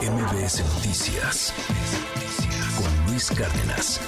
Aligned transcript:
MBS 0.00 0.64
Noticias 0.74 1.54
con 2.76 3.06
Luis 3.06 3.30
Cárdenas. 3.30 4.00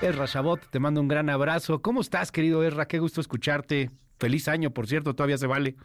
Erra 0.00 0.26
Chabot, 0.26 0.58
te 0.70 0.80
mando 0.80 1.02
un 1.02 1.08
gran 1.08 1.28
abrazo. 1.28 1.82
¿Cómo 1.82 2.00
estás, 2.00 2.32
querido 2.32 2.62
Erra? 2.62 2.88
Qué 2.88 2.98
gusto 2.98 3.20
escucharte. 3.20 3.90
Feliz 4.18 4.48
año, 4.48 4.72
por 4.72 4.86
cierto, 4.88 5.14
todavía 5.14 5.36
se 5.36 5.46
vale. 5.46 5.76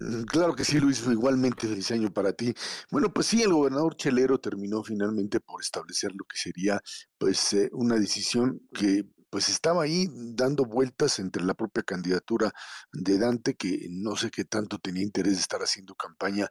Mm, 0.00 0.22
claro 0.22 0.54
que 0.54 0.64
sí, 0.64 0.80
Luis, 0.80 1.06
igualmente 1.06 1.68
feliz 1.68 1.90
año 1.90 2.10
para 2.10 2.32
ti. 2.32 2.54
Bueno, 2.90 3.12
pues 3.12 3.26
sí, 3.26 3.42
el 3.42 3.52
gobernador 3.52 3.94
Chelero 3.94 4.38
terminó 4.38 4.82
finalmente 4.82 5.38
por 5.38 5.60
establecer 5.60 6.12
lo 6.12 6.24
que 6.24 6.38
sería 6.38 6.80
pues 7.18 7.52
eh, 7.52 7.68
una 7.72 7.96
decisión 7.96 8.62
que 8.72 9.04
pues 9.30 9.48
estaba 9.48 9.84
ahí 9.84 10.08
dando 10.12 10.64
vueltas 10.64 11.18
entre 11.18 11.44
la 11.44 11.54
propia 11.54 11.82
candidatura 11.82 12.52
de 12.92 13.18
Dante, 13.18 13.54
que 13.54 13.86
no 13.90 14.16
sé 14.16 14.30
qué 14.30 14.44
tanto 14.44 14.78
tenía 14.78 15.02
interés 15.02 15.34
de 15.34 15.40
estar 15.40 15.60
haciendo 15.60 15.94
campaña 15.94 16.50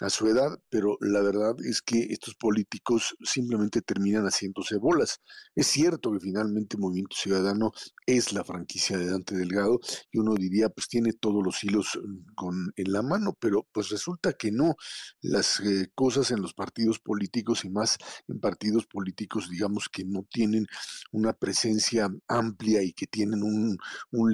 a 0.00 0.10
su 0.10 0.28
edad, 0.28 0.58
pero 0.68 0.96
la 1.00 1.20
verdad 1.22 1.56
es 1.64 1.82
que 1.82 2.08
estos 2.10 2.34
políticos 2.34 3.16
simplemente 3.22 3.82
terminan 3.82 4.24
haciéndose 4.24 4.76
bolas. 4.76 5.20
Es 5.54 5.66
cierto 5.66 6.12
que 6.12 6.20
finalmente 6.20 6.76
Movimiento 6.76 7.16
Ciudadano 7.16 7.72
es 8.06 8.32
la 8.32 8.44
franquicia 8.44 8.98
de 8.98 9.10
Dante 9.10 9.36
Delgado 9.36 9.80
y 10.10 10.18
uno 10.18 10.34
diría, 10.34 10.68
pues 10.68 10.88
tiene 10.88 11.12
todos 11.12 11.42
los 11.44 11.62
hilos 11.64 11.98
mm, 12.02 12.34
con, 12.34 12.72
en 12.76 12.92
la 12.92 13.02
mano, 13.02 13.36
pero 13.40 13.66
pues 13.72 13.88
resulta 13.88 14.34
que 14.34 14.52
no. 14.52 14.76
Las 15.20 15.60
eh, 15.60 15.90
cosas 15.94 16.30
en 16.30 16.42
los 16.42 16.54
partidos 16.54 16.98
políticos 16.98 17.64
y 17.64 17.70
más 17.70 17.98
en 18.28 18.40
partidos 18.40 18.86
políticos, 18.86 19.48
digamos, 19.50 19.88
que 19.88 20.04
no 20.04 20.24
tienen 20.30 20.66
una 21.12 21.32
presencia 21.32 22.08
amplia 22.28 22.82
y 22.82 22.92
que 22.92 23.06
tienen 23.06 23.42
un, 23.42 23.78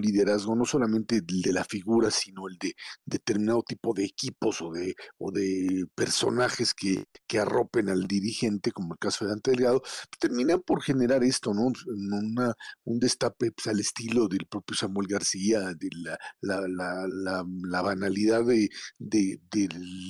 liderazgo 0.01 0.55
no 0.57 0.65
solamente 0.65 1.17
el 1.17 1.43
de 1.43 1.53
la 1.53 1.65
figura, 1.65 2.11
sino 2.11 2.49
el 2.49 2.57
de 2.59 2.75
determinado 3.05 3.63
tipo 3.63 3.95
de 3.95 4.05
equipos 4.05 4.61
o 4.63 4.73
de, 4.73 4.95
o 5.19 5.31
de 5.31 5.87
personajes 5.95 6.75
que, 6.75 7.05
que 7.27 7.39
arropen 7.39 7.89
al 7.89 8.07
dirigente, 8.07 8.73
como 8.73 8.95
el 8.95 8.99
caso 8.99 9.25
de 9.25 9.31
Dante 9.31 9.53
Delgado, 9.53 9.83
terminan 10.19 10.63
por 10.63 10.83
generar 10.83 11.23
esto, 11.25 11.55
¿no? 11.55 11.73
Una, 11.87 12.55
un 12.85 12.99
destape 12.99 13.53
pues, 13.53 13.67
al 13.67 13.81
estilo 13.81 14.29
del 14.29 14.47
propio 14.47 14.77
Samuel 14.77 15.07
García, 15.09 15.61
de 15.75 15.89
la, 16.03 16.19
la, 16.41 16.67
la, 16.69 17.45
la, 17.63 17.83
banalidad 17.83 18.45
de, 18.45 18.69
de, 18.99 19.39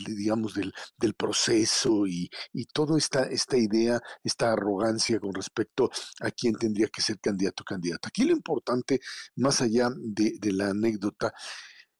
digamos, 0.06 0.54
del, 0.54 0.72
del 0.98 1.14
proceso 1.14 2.06
y, 2.06 2.30
y 2.52 2.64
toda 2.66 2.96
esta, 2.98 3.24
esta 3.24 3.56
idea, 3.56 4.00
esta 4.22 4.52
arrogancia 4.52 5.18
con 5.20 5.34
respecto 5.34 5.90
a 6.20 6.30
quién 6.30 6.54
tendría 6.54 6.88
que 6.88 7.02
ser 7.02 7.18
candidato 7.20 7.63
candidato. 7.64 8.08
Aquí 8.08 8.24
lo 8.24 8.32
importante, 8.32 9.00
más 9.36 9.60
allá 9.60 9.90
de, 9.96 10.34
de 10.40 10.52
la 10.52 10.70
anécdota, 10.70 11.32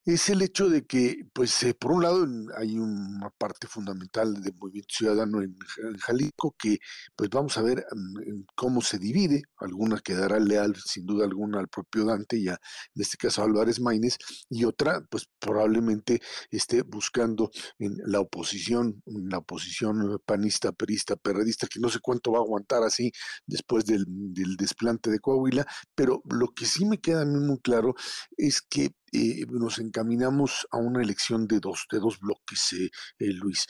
es 0.05 0.29
el 0.29 0.43
hecho 0.43 0.69
de 0.69 0.85
que, 0.85 1.25
pues, 1.33 1.63
eh, 1.63 1.75
por 1.75 1.93
un 1.93 2.03
lado 2.03 2.27
hay 2.59 2.79
una 2.79 3.31
parte 3.31 3.67
fundamental 3.67 4.35
del 4.43 4.55
movimiento 4.57 4.95
ciudadano 4.95 5.43
en, 5.43 5.57
Jalisco 5.99 6.55
que, 6.59 6.79
pues, 7.17 7.31
vamos 7.31 7.57
a 7.57 7.63
ver 7.63 7.87
mm, 7.91 8.45
cómo 8.55 8.83
se 8.83 8.99
divide. 8.99 9.43
Alguna 9.59 9.99
quedará 10.01 10.39
leal, 10.39 10.75
sin 10.77 11.07
duda 11.07 11.25
alguna, 11.25 11.59
al 11.61 11.69
propio 11.69 12.05
Dante 12.05 12.37
y 12.37 12.49
a, 12.49 12.53
en 12.53 13.03
este 13.03 13.17
caso, 13.17 13.43
a 13.43 13.47
Álvarez 13.47 13.81
Maínez, 13.81 14.19
y 14.51 14.65
otra, 14.65 15.01
pues, 15.11 15.27
probablemente 15.39 16.21
esté 16.51 16.83
buscando 16.83 17.51
en 17.79 17.97
la 18.05 18.21
oposición, 18.21 19.03
en 19.07 19.29
la 19.31 19.39
oposición 19.39 20.21
panista, 20.27 20.73
perista, 20.73 21.17
perredista, 21.17 21.67
que 21.67 21.81
no 21.81 21.89
sé 21.89 22.01
cuánto 22.01 22.33
va 22.33 22.39
a 22.41 22.43
aguantar 22.43 22.83
así 22.83 23.11
después 23.47 23.87
del, 23.87 24.05
del 24.07 24.57
desplante 24.57 25.11
de 25.11 25.19
Coahuila, 25.19 25.67
pero 25.95 26.23
lo 26.31 26.49
que 26.49 26.67
sí 26.67 26.85
me 26.85 26.99
queda 27.01 27.23
a 27.23 27.25
mí 27.25 27.39
muy 27.39 27.59
claro 27.61 27.95
es 28.37 28.61
que 28.63 28.91
eh, 29.15 29.47
nos 29.49 29.79
encaminamos 29.79 30.67
a 30.73 30.79
una 30.79 31.01
elección 31.01 31.47
de 31.47 31.61
dos, 31.61 31.87
de 31.93 32.01
dos 32.01 32.19
bloques, 32.19 32.73
eh, 32.73 32.91
eh, 33.21 33.33
Luis. 33.33 33.67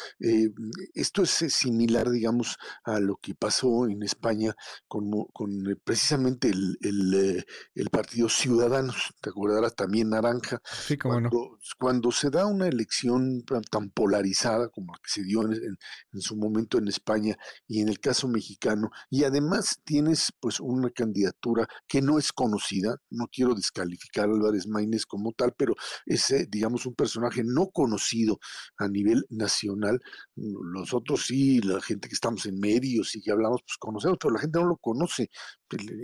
esto 0.94 1.22
es 1.22 1.30
similar, 1.30 2.10
digamos, 2.10 2.56
a 2.84 2.98
lo 2.98 3.16
que 3.16 3.34
pasó 3.34 3.86
en 3.86 4.02
España 4.02 4.54
con, 4.88 5.10
con 5.34 5.50
precisamente 5.84 6.48
el, 6.48 7.44
el, 7.74 7.90
partido 7.90 8.28
Ciudadanos, 8.30 9.14
te 9.20 9.30
acordarás 9.30 9.76
también 9.76 10.10
Naranja. 10.10 10.60
Sí, 10.64 10.96
cuando, 10.96 11.58
cuando 11.78 12.10
se 12.10 12.30
da 12.30 12.46
una 12.46 12.66
elección 12.66 13.44
tan 13.70 13.90
polarizada 13.90 14.68
como 14.68 14.92
la 14.94 14.98
que 14.98 15.10
se 15.10 15.24
dio 15.24 15.42
en, 15.42 15.52
en 15.52 16.20
su 16.20 16.36
momento 16.36 16.78
en 16.78 16.88
España 16.88 17.36
y 17.68 17.82
en 17.82 17.88
el 17.88 18.00
caso 18.00 18.28
mexicano, 18.28 18.90
y 19.10 19.24
además 19.24 19.80
tienes 19.84 20.32
pues 20.40 20.58
una 20.58 20.90
candidatura 20.90 21.68
que 21.86 22.00
no 22.00 22.18
es 22.18 22.32
conocida, 22.32 22.96
no 23.10 23.26
quiero 23.30 23.54
descalificar 23.54 24.30
a 24.30 24.32
Álvarez 24.32 24.66
Maínez 24.66 25.04
como 25.04 25.33
tal, 25.34 25.54
pero 25.56 25.74
es, 26.06 26.34
digamos, 26.48 26.86
un 26.86 26.94
personaje 26.94 27.42
no 27.44 27.70
conocido 27.70 28.38
a 28.78 28.88
nivel 28.88 29.24
nacional. 29.30 30.00
Los 30.36 30.94
otros 30.94 31.26
sí, 31.26 31.60
la 31.60 31.80
gente 31.80 32.08
que 32.08 32.14
estamos 32.14 32.46
en 32.46 32.58
medios 32.58 33.14
y 33.16 33.22
que 33.22 33.30
hablamos, 33.30 33.62
pues 33.66 33.76
conocemos, 33.78 34.18
pero 34.20 34.34
la 34.34 34.40
gente 34.40 34.58
no 34.58 34.66
lo 34.66 34.76
conoce. 34.76 35.30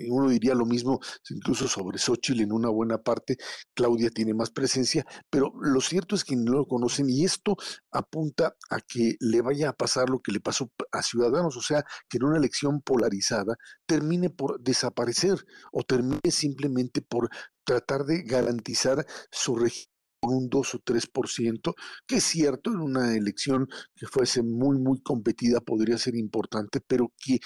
Uno 0.09 0.29
diría 0.29 0.55
lo 0.55 0.67
mismo 0.67 1.01
incluso 1.31 1.69
sobre 1.69 1.99
Xochitl 1.99 2.41
en 2.41 2.53
una 2.53 2.69
buena 2.71 2.99
parte. 2.99 3.37
Claudia 3.75 4.11
tiene 4.11 4.35
más 4.35 4.51
presencia, 4.51 5.05
pero 5.31 5.53
lo 5.61 5.81
cierto 5.81 6.15
es 6.15 6.25
que 6.25 6.37
no 6.37 6.53
lo 6.53 6.67
conocen 6.67 7.09
y 7.09 7.25
esto 7.25 7.57
apunta 7.93 8.57
a 8.71 8.81
que 8.81 9.17
le 9.21 9.43
vaya 9.43 9.71
a 9.71 9.73
pasar 9.73 10.11
lo 10.11 10.21
que 10.21 10.33
le 10.33 10.41
pasó 10.41 10.71
a 10.93 11.03
Ciudadanos, 11.03 11.57
o 11.57 11.63
sea, 11.63 11.85
que 12.09 12.19
en 12.19 12.25
una 12.25 12.39
elección 12.39 12.81
polarizada 12.83 13.57
termine 13.87 14.31
por 14.31 14.61
desaparecer 14.61 15.45
o 15.73 15.83
termine 15.83 16.31
simplemente 16.31 17.03
por 17.03 17.29
tratar 17.71 18.05
de 18.05 18.23
garantizar 18.23 19.07
su 19.31 19.55
región 19.55 19.87
un 20.23 20.49
2 20.51 20.75
o 20.75 20.79
3%, 20.81 21.75
que 22.07 22.17
es 22.17 22.25
cierto, 22.25 22.71
en 22.73 22.81
una 22.81 23.17
elección 23.17 23.69
que 23.95 24.07
fuese 24.07 24.43
muy, 24.43 24.79
muy 24.79 25.01
competida 25.01 25.61
podría 25.61 25.97
ser 25.99 26.15
importante, 26.15 26.81
pero 26.87 27.13
que 27.17 27.39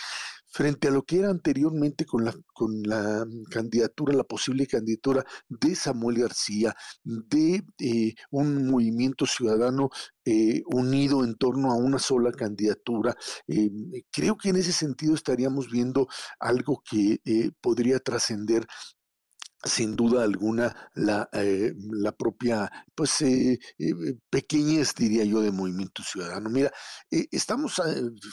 frente 0.47 0.89
a 0.89 0.91
lo 0.91 1.03
que 1.03 1.19
era 1.19 1.31
anteriormente 1.31 2.05
con 2.05 2.25
la, 2.25 2.35
con 2.53 2.83
la 2.85 3.27
candidatura, 3.51 4.15
la 4.15 4.25
posible 4.25 4.67
candidatura 4.67 5.25
de 5.49 5.75
Samuel 5.75 6.19
García, 6.19 6.75
de 7.03 7.63
eh, 7.79 8.15
un 8.31 8.69
movimiento 8.69 9.27
ciudadano 9.27 9.91
eh, 10.25 10.63
unido 10.67 11.25
en 11.25 11.35
torno 11.37 11.73
a 11.73 11.77
una 11.77 11.99
sola 11.99 12.33
candidatura, 12.33 13.17
eh, 13.49 13.71
creo 14.11 14.37
que 14.37 14.51
en 14.51 14.57
ese 14.57 14.73
sentido 14.73 15.15
estaríamos 15.15 15.71
viendo 15.71 16.09
algo 16.39 16.83
que 16.89 17.21
podría 17.61 17.99
trascender 17.99 18.67
sin 19.65 19.97
duda 19.97 20.23
alguna 20.25 20.91
la, 20.95 21.29
eh, 21.33 21.73
la 21.91 22.13
propia 22.13 22.71
pues 22.95 23.23
eh, 23.23 23.59
eh, 23.79 23.95
pequeñez 24.31 24.95
diría 24.95 25.25
yo 25.25 25.41
de 25.41 25.51
movimiento 25.51 26.03
ciudadano. 26.03 26.51
Mira 26.51 26.71
estamos 27.11 27.81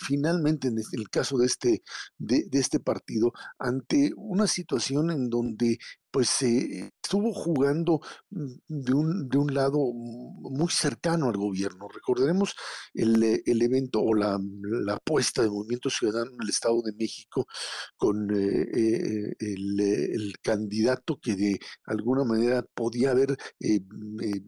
finalmente 0.05 0.67
en 0.67 0.77
el 0.77 1.09
caso 1.09 1.37
de 1.37 1.45
este 1.45 1.83
de, 2.17 2.45
de, 2.49 2.59
este 2.59 2.79
partido 2.79 3.31
ante 3.57 4.11
una 4.15 4.47
situación 4.47 5.11
en 5.11 5.29
donde 5.29 5.77
pues 6.11 6.41
estuvo 6.41 7.33
jugando 7.33 8.01
mm, 8.29 8.53
de 8.67 8.93
un, 8.93 9.29
de 9.29 9.37
un 9.37 9.53
lado 9.53 9.79
muy 9.93 10.69
cercano 10.69 11.29
al 11.29 11.37
gobierno. 11.37 11.87
Recordaremos 11.87 12.55
el, 12.93 13.23
eh, 13.23 13.41
el 13.45 13.61
evento 13.61 14.01
o 14.01 14.13
la, 14.13 14.39
la, 14.61 14.93
apuesta 14.93 15.41
de 15.41 15.49
Movimiento 15.49 15.89
Ciudadano 15.89 16.31
en 16.31 16.41
el 16.41 16.49
Estado 16.49 16.81
de 16.83 16.93
México 16.93 17.47
con 17.97 18.29
eh, 18.31 18.67
eh, 18.73 19.35
el, 19.39 19.79
el, 19.79 20.33
candidato 20.41 21.19
que 21.21 21.35
de 21.35 21.59
alguna 21.85 22.23
manera 22.23 22.63
podía 22.73 23.11
haber 23.11 23.37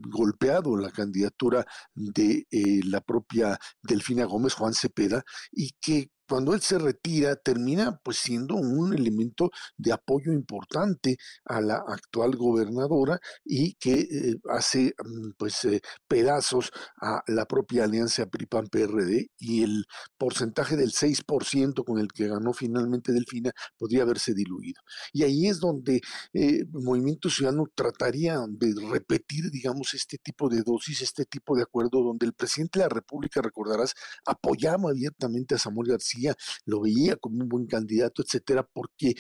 golpeado 0.10 0.76
la 0.78 0.92
candidatura 0.92 1.66
de 1.94 2.46
la 2.86 3.02
propia 3.02 3.58
Delfina 3.82 4.26
Gómez, 4.26 4.54
Juan 4.54 4.74
Cepeda, 4.74 5.24
y 5.52 5.72
que 5.80 6.10
cuando 6.34 6.56
él 6.56 6.62
se 6.62 6.80
retira, 6.80 7.36
termina 7.36 8.00
pues 8.04 8.18
siendo 8.18 8.56
un 8.56 8.92
elemento 8.92 9.52
de 9.78 9.94
apoyo 9.94 10.34
importante 10.34 11.18
a 11.46 11.62
la 11.62 11.76
actual 11.76 12.36
gobernadora 12.36 13.20
y 13.46 13.76
que 13.76 14.00
eh, 14.00 14.36
hace 14.50 14.96
mm, 14.98 15.34
pues 15.38 15.64
eh, 15.66 15.80
pedazos 16.08 16.72
a 17.00 17.22
la 17.28 17.46
propia 17.46 17.84
alianza 17.84 18.26
PRI-PAN-PRD 18.26 19.28
y 19.38 19.62
el 19.62 19.86
porcentaje 20.18 20.76
del 20.76 20.92
6% 20.92 21.86
con 21.86 22.00
el 22.00 22.08
que 22.12 22.28
ganó 22.28 22.52
finalmente 22.52 23.12
Delfina 23.12 23.52
podría 23.78 24.02
haberse 24.02 24.34
diluido. 24.34 24.82
Y 25.12 25.22
ahí 25.22 25.48
es 25.48 25.60
donde 25.60 26.02
eh, 26.34 26.64
Movimiento 26.72 27.30
Ciudadano 27.30 27.68
trataría 27.76 28.40
de 28.50 28.74
repetir, 28.90 29.52
digamos, 29.52 29.94
este 29.94 30.18
tipo 30.18 30.50
de 30.50 30.64
dosis, 30.64 31.04
este 31.04 31.26
tipo 31.26 31.56
de 31.56 31.62
acuerdo 31.62 32.02
donde 32.02 32.26
el 32.26 32.34
presidente 32.34 32.80
de 32.80 32.86
la 32.86 32.90
República, 32.90 33.40
recordarás, 33.40 33.94
apoyaba 34.26 34.90
abiertamente 34.90 35.54
a 35.54 35.60
Samuel 35.60 35.92
García 35.92 36.23
lo 36.66 36.82
veía 36.82 37.16
como 37.18 37.44
un 37.44 37.50
buen 37.50 37.68
candidato, 37.68 38.22
etcétera, 38.22 38.68
porque 38.72 39.16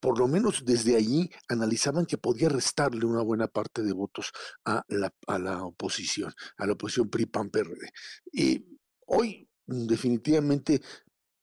por 0.00 0.18
lo 0.18 0.28
menos 0.28 0.64
desde 0.64 0.96
allí 0.96 1.30
analizaban 1.48 2.06
que 2.06 2.18
podía 2.18 2.48
restarle 2.48 3.06
una 3.06 3.22
buena 3.22 3.46
parte 3.46 3.82
de 3.82 3.92
votos 3.92 4.32
a 4.64 4.82
la, 4.88 5.12
a 5.26 5.38
la 5.38 5.64
oposición, 5.64 6.32
a 6.58 6.66
la 6.66 6.72
oposición 6.72 7.08
PRI-PAN-PRD. 7.08 7.90
Y 8.32 8.64
hoy 9.06 9.48
definitivamente 9.66 10.80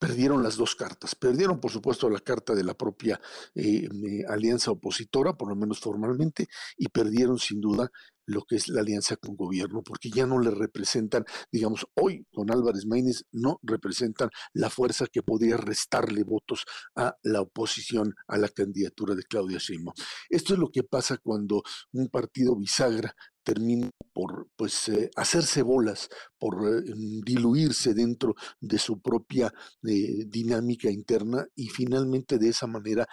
perdieron 0.02 0.42
las 0.42 0.58
dos 0.58 0.76
cartas. 0.76 1.14
Perdieron, 1.14 1.60
por 1.60 1.70
supuesto, 1.70 2.10
la 2.10 2.20
carta 2.20 2.56
de 2.56 2.64
la 2.64 2.74
propia 2.74 3.22
eh, 3.54 3.88
alianza 4.28 4.72
opositora, 4.72 5.34
por 5.34 5.48
lo 5.48 5.56
menos 5.56 5.80
formalmente, 5.80 6.48
y 6.76 6.90
perdieron 6.90 7.38
sin 7.38 7.62
duda 7.62 7.92
lo 8.26 8.42
que 8.44 8.56
es 8.56 8.68
la 8.68 8.82
alianza 8.82 9.18
con 9.18 9.36
gobierno, 9.36 9.84
porque 9.84 10.10
ya 10.10 10.26
no 10.26 10.40
le 10.40 10.50
representan, 10.50 11.24
digamos, 11.52 11.86
hoy 11.94 12.26
con 12.34 12.50
Álvarez 12.50 12.88
Maínez 12.88 13.26
no 13.32 13.60
representan 13.62 14.30
la 14.54 14.72
fuerza 14.72 15.06
que 15.06 15.22
podría 15.22 15.58
restarle 15.58 16.24
votos 16.24 16.66
a 16.96 17.16
la 17.22 17.42
oposición 17.42 18.16
a 18.28 18.38
la 18.38 18.50
candidatura 18.50 19.14
de 19.14 19.24
Claudia 19.24 19.60
Sheinbaum. 19.60 19.94
Esto 20.30 20.54
es 20.54 20.60
lo 20.60 20.72
que 20.72 20.84
pasa 20.84 21.18
cuando 21.18 21.62
un 21.92 22.10
partido 22.10 22.56
bisagra 22.56 23.16
termina 23.44 23.90
por 24.14 24.50
pues 24.56 24.90
eh, 24.90 25.10
hacerse 25.16 25.62
bolas, 25.62 26.10
por 26.38 26.56
eh, 26.68 26.94
diluirse 27.24 27.94
dentro 27.94 28.36
de 28.60 28.78
su 28.78 29.02
propia 29.02 29.54
eh, 29.84 30.26
dinámica 30.28 30.90
interna 30.90 31.46
y 31.56 31.70
finalmente 31.70 32.38
de 32.38 32.50
esa 32.50 32.68
manera 32.68 33.08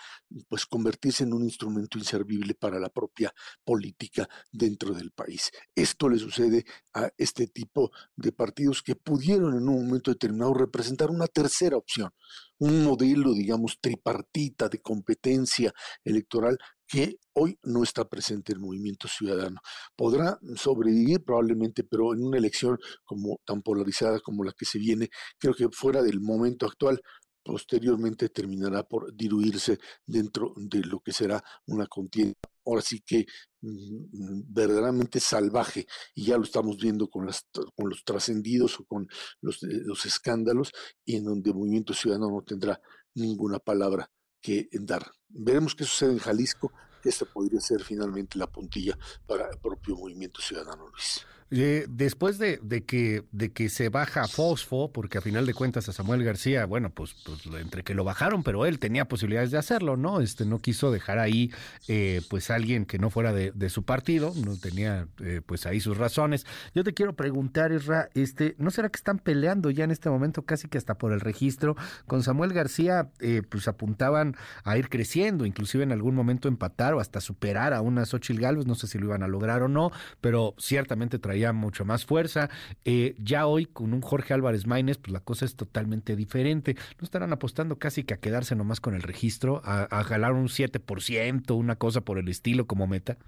pues 0.49 0.67
convertirse 0.67 1.25
en 1.25 1.33
un 1.33 1.45
instrumento 1.45 1.99
inservible 1.99 2.55
para 2.55 2.79
la 2.79 2.89
propia 2.89 3.33
política 3.65 4.29
dentro 4.53 4.95
del 4.95 5.13
país. 5.13 5.51
Esto 5.75 6.09
le 6.09 6.19
sucede 6.19 6.65
a 6.95 7.11
este 7.17 7.47
tipo 7.47 7.91
de 8.17 8.33
partidos 8.33 8.83
que 8.83 8.97
pudieron 8.97 9.57
en 9.57 9.69
un 9.69 9.87
momento 9.87 10.11
determinado 10.11 10.55
representar 10.55 11.11
una 11.11 11.27
tercera 11.27 11.77
opción, 11.77 12.11
un 12.59 12.85
modelo, 12.85 13.33
digamos, 13.33 13.79
tripartita 13.81 14.69
de 14.69 14.81
competencia 14.81 15.73
electoral 16.05 16.59
que 16.87 17.19
hoy 17.35 17.59
no 17.63 17.83
está 17.83 18.09
presente 18.09 18.53
el 18.53 18.61
movimiento 18.61 19.09
ciudadano. 19.09 19.61
Podrá 19.95 20.39
sobrevivir 20.57 21.23
probablemente, 21.23 21.85
pero 21.85 22.15
en 22.15 22.25
una 22.25 22.39
elección 22.39 22.79
como 23.05 23.41
tan 23.45 23.63
polarizada 23.63 24.21
como 24.21 24.43
la 24.43 24.53
que 24.53 24.65
se 24.65 24.79
viene, 24.79 25.11
creo 25.39 25.55
que 25.55 25.69
fuera 25.71 26.03
del 26.03 26.21
momento 26.21 26.67
actual, 26.67 27.01
posteriormente 27.45 28.29
terminará 28.29 28.83
por 28.83 29.15
diluirse 29.15 29.79
dentro 30.07 30.53
de 30.57 30.81
lo 30.81 31.01
que 31.01 31.13
será 31.13 31.43
una 31.67 31.87
contienda 31.87 32.35
ahora 32.69 32.83
sí 32.83 33.01
que 33.01 33.27
mm, 33.63 34.43
verdaderamente 34.53 35.21
salvaje, 35.21 35.87
y 36.15 36.27
ya 36.27 36.37
lo 36.37 36.45
estamos 36.45 36.77
viendo 36.77 37.09
con, 37.09 37.27
las, 37.27 37.47
con 37.75 37.89
los 37.89 38.05
trascendidos 38.05 38.79
o 38.81 38.85
con 38.85 39.09
los, 39.41 39.63
eh, 39.63 39.83
los 39.85 40.05
escándalos, 40.07 40.73
y 41.05 41.17
en 41.17 41.25
donde 41.25 41.51
el 41.51 41.57
movimiento 41.57 41.95
ciudadano 41.95 42.31
no 42.31 42.43
tendrá 42.43 42.81
ninguna 43.15 43.59
palabra 43.59 44.11
que 44.41 44.69
dar. 44.73 45.11
Veremos 45.29 45.75
qué 45.75 45.85
sucede 45.85 46.13
en 46.13 46.19
Jalisco, 46.19 46.73
esta 47.05 47.25
podría 47.25 47.61
ser 47.61 47.83
finalmente 47.83 48.39
la 48.39 48.47
puntilla 48.47 48.99
para 49.27 49.49
el 49.51 49.59
propio 49.59 49.97
movimiento 49.97 50.43
ciudadano, 50.43 50.89
Luis. 50.89 51.25
Eh, 51.51 51.87
después 51.89 52.39
de, 52.39 52.59
que, 52.85 53.69
se 53.71 53.89
baja 53.89 54.29
Fosfo, 54.29 54.93
porque 54.93 55.19
a 55.19 55.21
final 55.21 55.47
de 55.47 55.55
cuentas 55.55 55.89
a 55.89 55.93
Samuel 55.93 56.23
García, 56.23 56.67
bueno, 56.67 56.91
pues, 56.91 57.15
pues 57.25 57.41
entre 57.61 57.83
que 57.83 57.95
lo 57.95 58.05
bajaron, 58.05 58.43
pero 58.43 58.67
él 58.67 58.79
tenía 58.79 59.07
posibilidades 59.07 59.51
de 59.51 59.59
hacerlo, 59.59 59.97
¿no? 59.97 60.21
Este 60.21 60.45
no 60.45 60.59
quiso 60.59 60.91
dejar 60.91 61.19
ahí 61.19 61.51
eh, 61.87 62.21
pues 62.29 62.51
alguien 62.51 62.85
que 62.85 62.99
no 62.99 63.09
fuera 63.09 63.33
de, 63.33 63.69
su 63.71 63.83
partido, 63.83 64.33
no 64.45 64.57
tenía 64.57 65.09
eh, 65.21 65.41
pues 65.45 65.67
ahí 65.67 65.81
sus 65.81 65.97
razones. 65.97 66.47
Yo 66.75 66.85
te 66.85 66.95
quiero 66.95 67.15
preguntar, 67.15 67.73
Isra, 67.73 68.09
este, 68.15 68.55
¿no 68.59 68.71
será 68.71 68.89
que 68.89 68.97
están 68.97 69.19
peleando 69.19 69.71
ya 69.71 69.85
en 69.85 69.91
este 69.91 70.11
momento 70.11 70.43
casi 70.43 70.69
que 70.69 70.79
hasta 70.79 70.97
por 70.97 71.13
el 71.13 71.21
registro? 71.21 71.77
Con 72.07 72.23
Samuel 72.23 72.53
García, 72.53 73.11
pues 73.51 73.69
apuntaban 73.69 74.37
a 74.65 74.79
ir 74.79 74.89
creciendo, 74.89 75.45
inclusive 75.45 75.85
en 75.85 75.93
algún 75.93 76.15
momento 76.15 76.49
empatar 76.49 76.95
o 76.95 77.01
hasta 77.01 77.21
superar 77.21 77.73
a 77.75 77.83
una 77.83 78.07
Xochil 78.07 78.41
Gálvez, 78.41 78.67
no 78.67 78.75
sé 78.75 78.87
si 78.87 78.99
lo 78.99 79.07
iban 79.07 79.23
a 79.23 79.29
lograr 79.29 79.63
o 79.63 79.69
no, 79.69 79.91
pero 80.21 80.55
ciertamente 80.59 81.19
traía 81.19 81.38
mucho 81.53 81.85
más 81.85 82.05
fuerza. 82.05 82.51
Eh, 82.85 83.15
ya 83.19 83.47
hoy 83.47 83.67
con 83.67 83.93
un 83.93 84.01
Jorge 84.01 84.35
Álvarez 84.35 84.67
Maínez, 84.67 84.99
pues 84.99 85.13
la 85.13 85.21
cosa 85.21 85.45
es 85.45 85.57
totalmente 85.57 86.17
diferente. 86.17 86.77
No 86.99 87.05
estarán 87.05 87.33
apostando 87.33 87.79
casi 87.79 88.05
que 88.05 88.15
a 88.15 88.21
quedarse 88.21 88.55
nomás 88.57 88.81
con 88.81 88.95
el 88.95 89.03
registro, 89.03 89.61
a, 89.65 89.87
a 89.91 90.05
jalar 90.05 90.33
un 90.33 90.49
7%, 90.49 91.57
una 91.57 91.77
cosa 91.77 92.01
por 92.03 92.19
el 92.19 92.29
estilo 92.29 92.67
como 92.67 92.87
meta. 92.87 93.19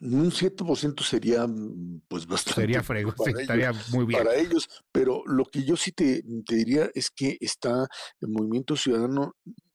Un 0.00 0.30
7% 0.30 1.02
sería 1.02 1.46
pues 2.08 2.26
bastante. 2.26 2.60
Sería 2.60 2.82
frego, 2.82 3.14
estaría 3.26 3.72
muy 3.90 4.06
bien. 4.06 4.22
Para 4.22 4.36
ellos, 4.36 4.68
pero 4.92 5.22
lo 5.26 5.44
que 5.44 5.64
yo 5.64 5.76
sí 5.76 5.92
te, 5.92 6.22
te 6.46 6.56
diría 6.56 6.90
es 6.94 7.10
que 7.10 7.36
está 7.40 7.86
el 8.20 8.28
movimiento 8.28 8.76
ciudadano 8.76 9.34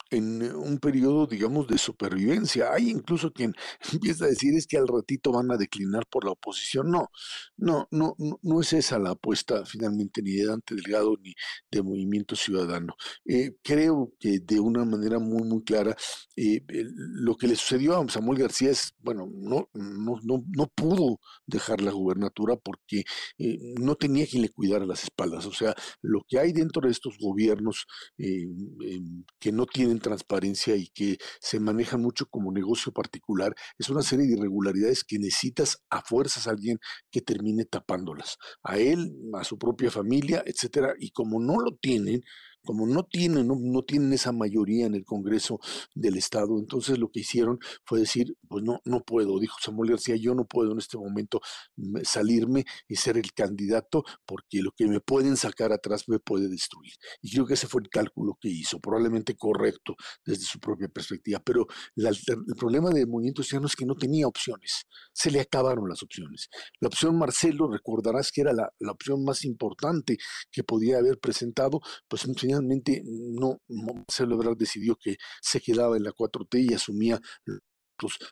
en 0.10 0.42
un 0.56 0.80
periodo, 0.80 1.28
digamos, 1.28 1.68
de 1.68 1.78
supervivencia. 1.78 2.74
Hay 2.74 2.90
incluso 2.90 3.32
quien 3.32 3.54
empieza 3.94 4.26
a 4.26 4.30
decir 4.30 4.56
es 4.56 4.68
que 4.68 4.78
al 4.78 4.88
ratito 4.88 5.32
van 5.32 5.52
a 5.52 5.58
declinar 5.58 6.06
por 6.10 6.26
la 6.26 6.32
oposición. 6.32 6.90
No, 6.90 7.10
no, 7.58 7.88
no, 7.92 8.16
no 8.42 8.62
es 8.62 8.74
esa 8.74 9.00
la 9.00 9.12
apuesta 9.12 9.66
finalmente 9.66 10.22
ni 10.22 10.32
de 10.34 10.46
Dante 10.46 10.76
Delgado 10.76 11.16
ni 11.22 11.34
de 11.72 11.82
Movimiento 11.82 12.36
Ciudadano. 12.36 12.96
Eh, 13.26 13.56
creo 13.64 14.12
que 14.20 14.40
de 14.40 14.60
una 14.60 14.86
manera 14.86 15.20
muy, 15.20 15.44
muy 15.44 15.64
clara, 15.64 15.96
eh, 16.36 16.62
lo 16.98 17.36
que 17.36 17.48
le 17.48 17.56
sucedió 17.56 18.00
a 18.00 18.10
Samuel 18.10 18.40
García 18.40 18.72
es, 18.72 18.94
bueno, 19.00 19.28
no, 19.32 19.70
no, 19.74 20.20
no, 20.24 20.44
no 20.48 20.68
pudo 20.68 21.20
dejar 21.46 21.82
la 21.82 21.92
gubernatura 21.92 22.56
porque 22.56 23.04
eh, 23.38 23.58
no 23.80 23.96
tenía 23.96 24.26
quien 24.26 24.44
le 24.44 24.50
cuidara 24.50 24.86
las 24.86 25.04
espaldas. 25.04 25.46
O 25.46 25.54
sea, 25.54 25.76
lo 26.02 26.22
que 26.28 26.40
hay 26.40 26.54
dentro 26.54 26.82
de 26.82 26.92
estos 26.92 27.18
gobiernos 27.20 27.86
que 28.18 29.52
no 29.52 29.66
tienen 29.66 29.99
transparencia 30.00 30.76
y 30.76 30.88
que 30.88 31.18
se 31.40 31.60
maneja 31.60 31.98
mucho 31.98 32.28
como 32.28 32.52
negocio 32.52 32.92
particular, 32.92 33.56
es 33.78 33.90
una 33.90 34.02
serie 34.02 34.28
de 34.28 34.34
irregularidades 34.34 35.04
que 35.04 35.20
necesitas 35.20 35.84
a 35.90 36.02
fuerzas 36.02 36.48
a 36.48 36.52
alguien 36.52 36.80
que 37.12 37.22
termine 37.22 37.66
tapándolas, 37.66 38.38
a 38.64 38.78
él, 38.78 39.14
a 39.34 39.44
su 39.44 39.58
propia 39.58 39.92
familia, 39.92 40.44
etcétera, 40.46 40.94
y 41.00 41.12
como 41.12 41.40
no 41.40 41.60
lo 41.60 41.76
tienen, 41.78 42.22
como 42.66 42.86
no 42.86 43.04
tienen, 43.04 43.48
no, 43.48 43.84
tienen 43.84 44.14
esa 44.14 44.32
mayoría 44.32 44.86
en 44.86 44.96
el 44.96 45.06
Congreso 45.06 45.60
del 45.96 46.18
Estado, 46.18 46.60
entonces 46.60 46.98
lo 46.98 47.10
que 47.10 47.22
hicieron 47.22 47.60
fue 47.86 48.00
decir, 48.00 48.36
pues 48.48 48.64
no, 48.64 48.82
no 48.86 49.04
puedo, 49.04 49.40
dijo 49.40 49.58
Samuel 49.62 49.92
García, 49.92 50.16
yo 50.16 50.36
no 50.36 50.46
puedo 50.46 50.74
en 50.74 50.80
este 50.80 50.98
momento 50.98 51.42
mm, 51.78 52.00
salirme 52.04 52.66
y 52.88 52.96
ser 52.96 53.18
el 53.18 53.34
candidato 53.34 54.04
porque 54.26 54.62
lo 54.62 54.72
que 54.72 54.88
me 54.88 55.00
pueden 55.00 55.38
sacar 55.38 55.72
atrás 55.72 56.08
me 56.08 56.20
puede 56.20 56.50
destruir. 56.50 56.94
Y 57.22 57.32
creo 57.32 57.46
que 57.46 57.54
ese 57.54 57.68
fue 57.68 57.82
el 57.82 57.90
cálculo 57.90 58.38
que 58.40 58.50
hizo, 58.50 58.80
probablemente 58.80 59.36
correcto 59.36 59.96
desde 60.26 60.44
su 60.44 60.60
propia 60.60 60.88
perspectiva, 60.88 61.40
pero 61.44 61.68
el 61.96 62.56
problema 62.58 62.90
del 62.90 63.08
movimiento 63.08 63.44
ciudadano 63.44 63.68
es 63.68 63.76
que 63.76 63.86
no 63.86 63.96
tenía 63.96 64.28
opciones, 64.28 64.86
se 65.14 65.32
le 65.32 65.40
acabaron 65.40 65.88
las 65.88 66.04
opciones. 66.04 66.50
La 66.80 66.88
opción 66.88 67.18
Marcelo, 67.18 67.72
recordarás 67.72 68.32
que 68.32 68.42
era 68.42 68.54
la, 68.54 68.72
la 68.80 68.92
opción 68.92 69.24
más 69.24 69.46
importante 69.46 70.18
que 70.52 70.64
podía 70.64 70.98
haber 70.98 71.20
presentado, 71.20 71.82
pues 72.08 72.26
finalmente 72.50 73.04
no, 73.06 73.62
Marcelo 73.68 74.36
Ebrard 74.36 74.58
decidió 74.58 74.96
que 74.96 75.18
se 75.40 75.62
quedaba 75.62 75.98
en 75.98 76.04
la 76.04 76.12
4T 76.12 76.68
y 76.68 76.74
asumía 76.74 77.22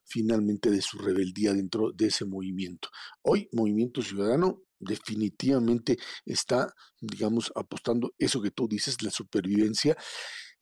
finalmente 0.06 0.72
de 0.72 0.82
su 0.82 0.98
rebeldía 0.98 1.54
dentro 1.54 1.92
de 1.92 2.08
ese 2.08 2.26
movimiento. 2.26 2.90
Hoy 3.22 3.48
Movimiento 3.52 4.02
Ciudadano 4.02 4.64
definitivamente 4.80 5.98
está, 6.26 6.74
digamos, 7.00 7.52
apostando 7.54 8.14
eso 8.18 8.42
que 8.42 8.50
tú 8.50 8.68
dices, 8.68 9.04
la 9.04 9.12
supervivencia 9.12 9.96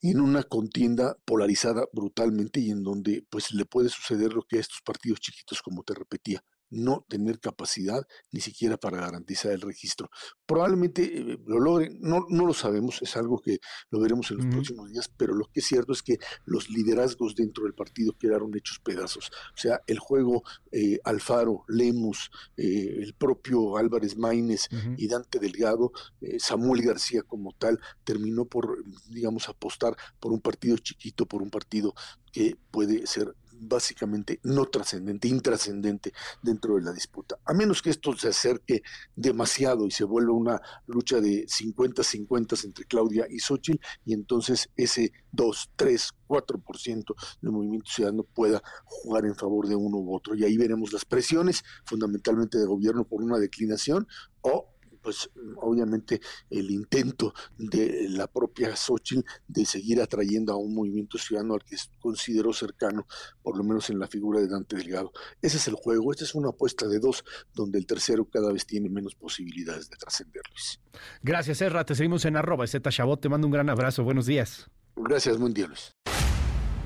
en 0.02 0.20
una 0.20 0.44
contienda 0.44 1.16
polarizada 1.24 1.86
brutalmente 1.94 2.60
y 2.60 2.72
en 2.72 2.84
donde 2.84 3.26
pues 3.30 3.52
le 3.52 3.66
puede 3.66 3.90
suceder 3.90 4.34
lo 4.34 4.44
que 4.44 4.58
a 4.58 4.62
estos 4.62 4.82
partidos 4.84 5.22
chiquitos, 5.22 5.62
como 5.62 5.84
te 5.84 5.94
repetía, 5.94 6.44
no 6.70 7.06
tener 7.08 7.40
capacidad 7.40 8.06
ni 8.32 8.42
siquiera 8.42 8.78
para 8.78 9.00
garantizar 9.00 9.52
el 9.52 9.62
registro. 9.62 10.10
Probablemente 10.46 11.04
eh, 11.04 11.40
lo 11.46 11.60
logren, 11.60 11.98
no, 12.02 12.26
no 12.30 12.46
lo 12.46 12.54
sabemos, 12.54 13.02
es 13.02 13.16
algo 13.18 13.40
que 13.40 13.60
lo 13.90 14.00
veremos 14.00 14.32
en 14.32 14.38
los 14.38 14.46
próximos 14.48 14.92
días, 14.92 15.10
pero 15.16 15.34
lo 15.34 15.46
que 15.46 15.60
es 15.60 15.66
cierto 15.66 15.94
es 15.94 16.02
que 16.02 16.18
los 16.46 16.70
liderazgos 16.70 17.36
dentro 17.36 17.64
del 17.64 17.74
partido 17.74 18.14
quedaron 18.18 18.56
hechos 18.56 18.80
pedazos. 18.80 19.32
O 19.54 19.58
sea, 19.58 19.82
el 19.88 20.00
juego 20.00 20.44
eh, 20.72 21.00
Alfaro, 21.04 21.64
Lemus, 21.68 22.30
eh, 22.58 22.98
el 23.00 23.14
propio 23.14 23.78
Álvarez 23.78 24.18
Maínez 24.18 24.68
y 24.98 25.08
Dante 25.08 25.40
Delgado, 25.40 25.92
Samuel 26.40 26.82
García 26.82 27.24
como 27.24 27.54
tal, 27.54 27.80
terminó 28.04 28.46
por, 28.46 28.84
digamos, 29.10 29.48
apostar 29.50 29.96
por 30.20 30.32
un 30.32 30.42
partido 30.42 30.78
chiquito, 30.78 31.26
por 31.26 31.42
un 31.42 31.50
partido 31.50 31.94
que 32.32 32.58
puede 32.72 33.08
ser 33.08 33.36
básicamente 33.60 34.40
no 34.44 34.66
trascendente, 34.66 35.28
intrascendente 35.28 36.14
dentro 36.42 36.76
de 36.76 36.82
la 36.82 36.92
disputa. 36.92 37.38
A 37.46 37.54
menos 37.54 37.82
que 37.82 37.90
esto 37.90 38.16
se 38.18 38.30
acerque 38.30 38.82
demasiado 39.16 39.86
y 39.86 39.92
se 39.92 40.04
vuelva 40.04 40.34
una 40.34 40.62
lucha 40.88 41.20
de 41.20 41.46
50-50 41.46 42.66
entre 42.66 42.86
Claudia 42.86 43.26
y 43.30 43.40
Xochitl, 43.40 43.80
y 44.06 44.14
entonces 44.14 44.70
ese 44.76 45.12
2, 45.32 45.72
3, 45.76 46.10
4% 46.28 47.16
del 47.42 47.52
movimiento 47.52 47.90
ciudadano 47.90 48.24
pueda 48.24 48.62
jugar 48.86 49.26
en 49.26 49.36
favor 49.36 49.68
de 49.68 49.76
uno 49.76 49.98
u 49.98 50.16
otro. 50.16 50.36
Y 50.36 50.44
ahí 50.44 50.58
veremos 50.58 50.94
las 50.94 51.06
presiones, 51.06 51.64
fundamentalmente 51.86 52.58
de 52.58 52.66
gobierno 52.66 53.06
por 53.06 53.22
una 53.22 53.38
declinación 53.38 54.08
o 54.42 54.75
pues 55.06 55.30
obviamente 55.58 56.20
el 56.50 56.72
intento 56.72 57.32
de 57.60 58.08
la 58.10 58.26
propia 58.26 58.76
Xochitl 58.76 59.24
de 59.48 59.64
seguir 59.64 60.02
atrayendo 60.02 60.52
a 60.52 60.58
un 60.58 60.74
movimiento 60.74 61.20
ciudadano 61.20 61.54
al 61.54 61.64
que 61.64 61.78
consideró 62.00 62.52
cercano, 62.52 63.06
por 63.44 63.56
lo 63.56 63.64
menos 63.64 63.92
en 63.92 64.00
la 64.00 64.08
figura 64.08 64.40
de 64.40 64.48
Dante 64.48 64.76
Delgado. 64.76 65.12
Ese 65.44 65.58
es 65.58 65.68
el 65.68 65.76
juego, 65.76 66.12
esta 66.12 66.24
es 66.24 66.34
una 66.34 66.50
apuesta 66.50 66.88
de 66.88 66.98
dos, 66.98 67.24
donde 67.54 67.78
el 67.78 67.86
tercero 67.86 68.26
cada 68.26 68.52
vez 68.52 68.66
tiene 68.66 68.90
menos 68.90 69.14
posibilidades 69.14 69.92
de 69.92 69.98
trascender, 69.98 70.42
Luis. 70.50 70.80
Gracias, 71.22 71.62
Erra, 71.62 71.86
te 71.86 71.94
seguimos 71.94 72.26
en 72.26 72.38
arroba 72.38 72.66
Z 72.66 72.90
Chabot, 72.90 73.22
te 73.22 73.30
mando 73.30 73.46
un 73.46 73.54
gran 73.54 73.70
abrazo, 73.70 74.04
buenos 74.04 74.26
días. 74.26 74.68
Gracias, 74.96 75.38
buen 75.38 75.54
día, 75.54 75.68
Luis. 75.68 75.92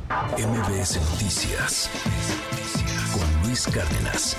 MBS 0.10 1.00
Noticias 1.12 1.90
con 3.14 3.48
Luis 3.48 3.66
Cárdenas. 3.68 4.36